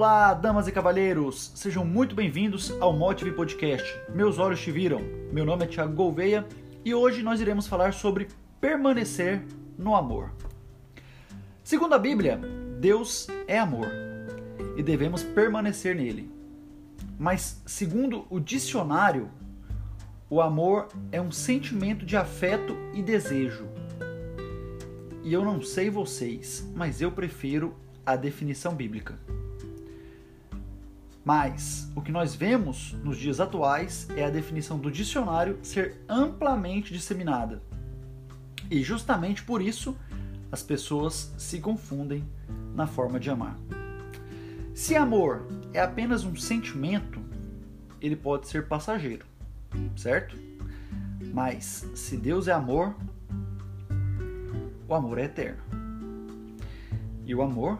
[0.00, 4.00] Olá, damas e cavalheiros, sejam muito bem-vindos ao Motive Podcast.
[4.14, 5.02] Meus olhos te viram.
[5.30, 6.46] Meu nome é Thiago Gouveia
[6.82, 8.28] e hoje nós iremos falar sobre
[8.58, 9.44] permanecer
[9.76, 10.32] no amor.
[11.62, 12.40] Segundo a Bíblia,
[12.80, 13.88] Deus é amor
[14.74, 16.32] e devemos permanecer nele.
[17.18, 19.28] Mas, segundo o dicionário,
[20.30, 23.68] o amor é um sentimento de afeto e desejo.
[25.22, 29.18] E eu não sei vocês, mas eu prefiro a definição bíblica.
[31.24, 36.92] Mas o que nós vemos nos dias atuais é a definição do dicionário ser amplamente
[36.92, 37.62] disseminada.
[38.70, 39.96] E justamente por isso
[40.50, 42.24] as pessoas se confundem
[42.74, 43.56] na forma de amar.
[44.74, 47.20] Se amor é apenas um sentimento,
[48.00, 49.26] ele pode ser passageiro,
[49.96, 50.36] certo?
[51.32, 52.96] Mas se Deus é amor,
[54.88, 55.62] o amor é eterno.
[57.26, 57.78] E o amor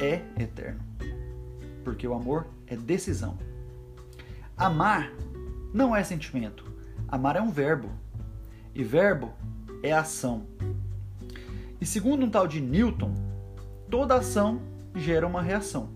[0.00, 0.80] é eterno.
[1.84, 3.38] Porque o amor é decisão.
[4.56, 5.12] Amar
[5.72, 6.64] não é sentimento.
[7.06, 7.90] Amar é um verbo.
[8.74, 9.32] E verbo
[9.82, 10.46] é ação.
[11.80, 13.14] E segundo um tal de Newton,
[13.90, 14.60] toda ação
[14.94, 15.90] gera uma reação.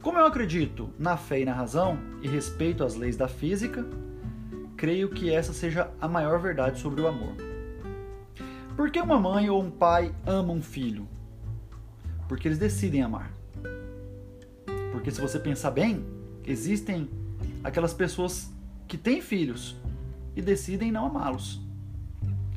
[0.00, 3.84] Como eu acredito na fé e na razão e respeito às leis da física,
[4.76, 7.34] creio que essa seja a maior verdade sobre o amor.
[8.76, 11.06] Por que uma mãe ou um pai ama um filho?
[12.26, 13.30] Porque eles decidem amar.
[15.02, 16.06] Porque se você pensar bem,
[16.46, 17.10] existem
[17.64, 18.48] aquelas pessoas
[18.86, 19.76] que têm filhos
[20.36, 21.60] e decidem não amá-los.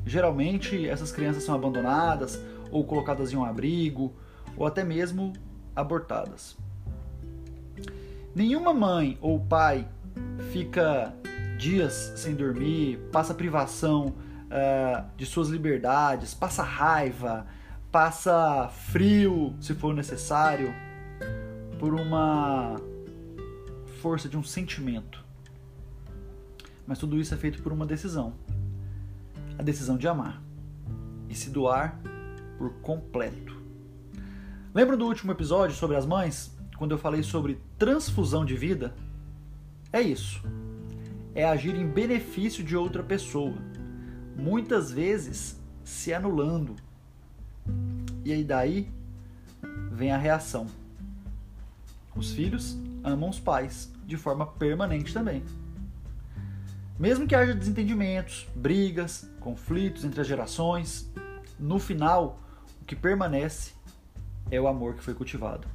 [0.06, 4.14] Geralmente essas crianças são abandonadas ou colocadas em um abrigo
[4.56, 5.32] ou até mesmo
[5.74, 6.56] abortadas.
[8.32, 9.88] Nenhuma mãe ou pai
[10.52, 11.12] fica
[11.58, 17.44] dias sem dormir, passa privação uh, de suas liberdades, passa raiva,
[17.90, 20.85] passa frio se for necessário
[21.78, 22.76] por uma
[24.00, 25.24] força de um sentimento.
[26.86, 28.34] Mas tudo isso é feito por uma decisão.
[29.58, 30.40] A decisão de amar
[31.28, 32.00] e se doar
[32.58, 33.56] por completo.
[34.74, 38.94] Lembra do último episódio sobre as mães, quando eu falei sobre transfusão de vida?
[39.92, 40.42] É isso.
[41.34, 43.56] É agir em benefício de outra pessoa,
[44.36, 46.76] muitas vezes se anulando.
[48.24, 48.90] E aí daí
[49.90, 50.66] vem a reação.
[52.16, 55.44] Os filhos amam os pais de forma permanente também.
[56.98, 61.12] Mesmo que haja desentendimentos, brigas, conflitos entre as gerações,
[61.58, 62.40] no final,
[62.80, 63.74] o que permanece
[64.50, 65.68] é o amor que foi cultivado.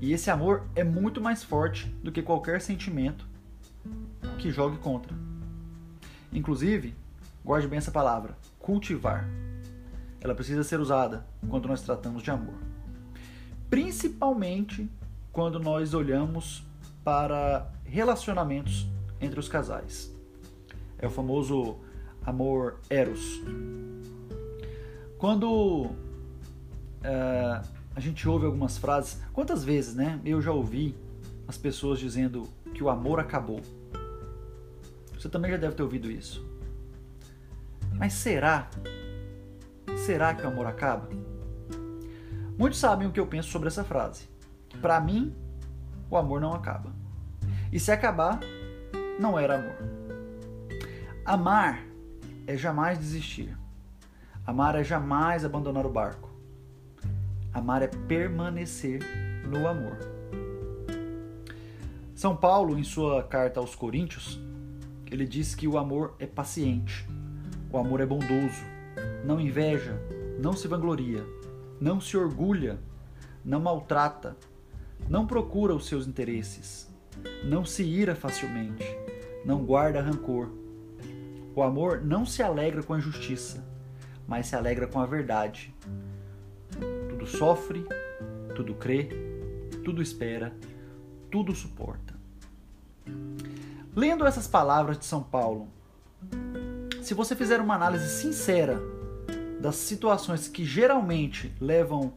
[0.00, 3.26] E esse amor é muito mais forte do que qualquer sentimento
[4.38, 5.14] que jogue contra.
[6.32, 6.94] Inclusive,
[7.44, 9.28] guarde bem essa palavra, cultivar.
[10.18, 12.71] Ela precisa ser usada quando nós tratamos de amor
[13.72, 14.86] principalmente
[15.32, 16.62] quando nós olhamos
[17.02, 18.86] para relacionamentos
[19.18, 20.14] entre os casais.
[20.98, 21.78] É o famoso
[22.22, 23.40] amor eros.
[25.16, 25.94] Quando uh,
[27.96, 30.20] a gente ouve algumas frases, quantas vezes, né?
[30.22, 30.94] Eu já ouvi
[31.48, 33.62] as pessoas dizendo que o amor acabou.
[35.18, 36.44] Você também já deve ter ouvido isso.
[37.94, 38.68] Mas será?
[39.96, 41.08] Será que o amor acaba?
[42.58, 44.28] Muitos sabem o que eu penso sobre essa frase.
[44.80, 45.34] Para mim,
[46.10, 46.92] o amor não acaba.
[47.72, 48.40] E se acabar,
[49.18, 49.76] não era amor.
[51.24, 51.84] Amar
[52.46, 53.56] é jamais desistir.
[54.46, 56.30] Amar é jamais abandonar o barco.
[57.52, 59.00] Amar é permanecer
[59.46, 59.96] no amor.
[62.14, 64.40] São Paulo, em sua carta aos Coríntios,
[65.10, 67.06] ele diz que o amor é paciente,
[67.70, 68.64] o amor é bondoso,
[69.24, 70.00] não inveja,
[70.38, 71.24] não se vangloria,
[71.82, 72.78] não se orgulha,
[73.44, 74.36] não maltrata,
[75.08, 76.88] não procura os seus interesses,
[77.42, 78.86] não se ira facilmente,
[79.44, 80.48] não guarda rancor.
[81.56, 83.66] O amor não se alegra com a injustiça,
[84.28, 85.74] mas se alegra com a verdade.
[87.08, 87.84] Tudo sofre,
[88.54, 89.08] tudo crê,
[89.84, 90.54] tudo espera,
[91.32, 92.14] tudo suporta.
[93.92, 95.66] Lendo essas palavras de São Paulo,
[97.02, 98.80] se você fizer uma análise sincera
[99.62, 102.12] das situações que geralmente levam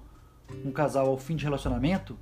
[0.66, 2.18] um casal ao fim de relacionamento,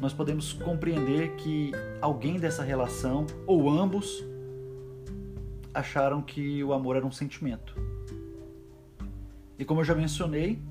[0.00, 4.24] nós podemos compreender que alguém dessa relação, ou ambos,
[5.74, 7.74] acharam que o amor era um sentimento.
[9.58, 10.62] E como eu já mencionei,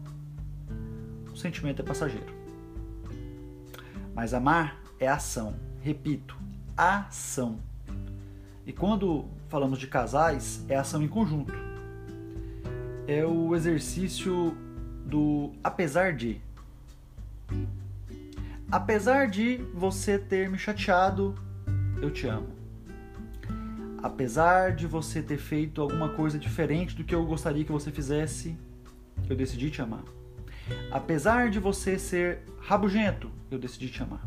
[1.29, 2.33] o sentimento é passageiro.
[4.15, 5.53] Mas amar é ação.
[5.81, 6.37] Repito,
[6.77, 7.59] ação.
[8.65, 11.66] E quando falamos de casais, é ação em conjunto
[13.07, 14.55] é o exercício
[15.05, 16.41] do apesar de.
[18.69, 21.33] apesar de você ter me chateado,
[22.01, 22.49] eu te amo.
[24.03, 28.55] Apesar de você ter feito alguma coisa diferente do que eu gostaria que você fizesse,
[29.29, 30.03] eu decidi te amar.
[30.91, 34.23] Apesar de você ser rabugento, eu decidi te amar.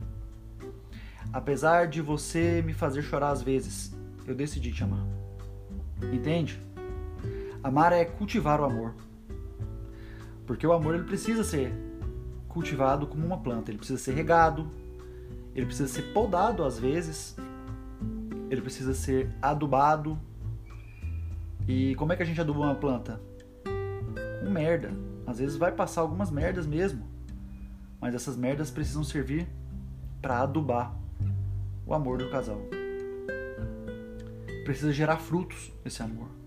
[1.32, 3.94] Apesar de você me fazer chorar às vezes,
[4.26, 5.06] eu decidi te amar.
[6.12, 6.58] Entende?
[7.62, 8.94] Amar é cultivar o amor.
[10.46, 11.72] Porque o amor ele precisa ser
[12.48, 14.68] cultivado como uma planta, ele precisa ser regado,
[15.54, 17.36] ele precisa ser podado às vezes,
[18.48, 20.18] ele precisa ser adubado.
[21.68, 23.20] E como é que a gente aduba uma planta?
[24.42, 24.90] Com merda.
[25.26, 27.06] Às vezes vai passar algumas merdas mesmo,
[28.00, 29.46] mas essas merdas precisam servir
[30.20, 30.96] para adubar
[31.86, 32.60] o amor do casal.
[34.64, 36.39] Precisa gerar frutos esse amor.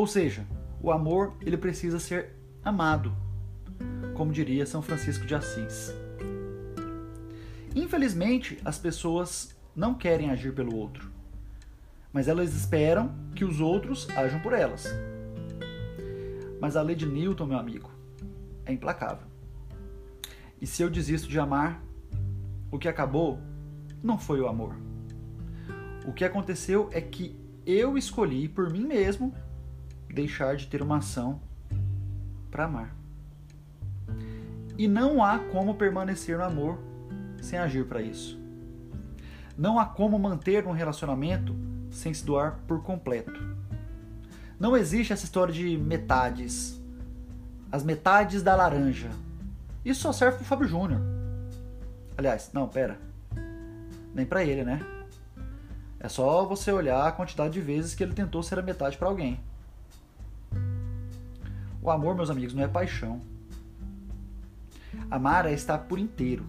[0.00, 0.46] Ou seja,
[0.80, 2.30] o amor ele precisa ser
[2.64, 3.14] amado,
[4.14, 5.92] como diria São Francisco de Assis.
[7.76, 11.12] Infelizmente, as pessoas não querem agir pelo outro,
[12.10, 14.86] mas elas esperam que os outros ajam por elas.
[16.58, 17.90] Mas a lei de Newton, meu amigo,
[18.64, 19.26] é implacável.
[20.62, 21.84] E se eu desisto de amar,
[22.70, 23.38] o que acabou
[24.02, 24.74] não foi o amor.
[26.06, 29.34] O que aconteceu é que eu escolhi por mim mesmo
[30.12, 31.40] deixar de ter uma ação
[32.50, 32.94] para amar.
[34.76, 36.78] E não há como permanecer no amor
[37.40, 38.38] sem agir para isso.
[39.56, 41.54] Não há como manter um relacionamento
[41.90, 43.38] sem se doar por completo.
[44.58, 46.80] Não existe essa história de metades.
[47.70, 49.10] As metades da laranja.
[49.84, 51.00] Isso só serve pro Fábio Júnior.
[52.16, 52.98] Aliás, não, pera.
[54.14, 54.80] Nem para ele, né?
[55.98, 59.08] É só você olhar a quantidade de vezes que ele tentou ser a metade para
[59.08, 59.38] alguém.
[61.82, 63.22] O amor, meus amigos, não é paixão.
[65.10, 66.44] Amar é estar por inteiro,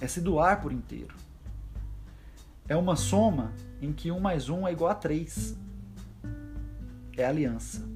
[0.00, 1.14] é se doar por inteiro.
[2.68, 5.56] É uma soma em que um mais um é igual a três.
[7.16, 7.86] É aliança.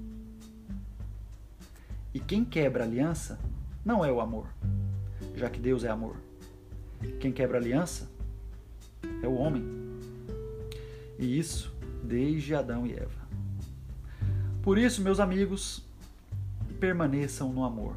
[2.15, 3.39] E quem quebra aliança
[3.85, 4.47] não é o amor,
[5.35, 6.17] já que Deus é amor.
[7.19, 8.09] Quem quebra aliança
[9.23, 9.65] é o homem.
[11.19, 13.21] E isso desde Adão e Eva.
[14.63, 15.85] Por isso, meus amigos,
[16.81, 17.95] permaneçam no amor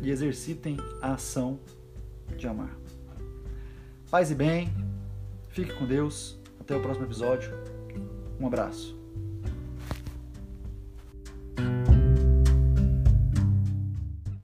[0.00, 1.58] e exercitem a ação
[2.36, 2.74] de amar.
[4.08, 4.72] Paz e bem,
[5.50, 7.50] fique com Deus, até o próximo episódio.
[8.40, 8.95] Um abraço.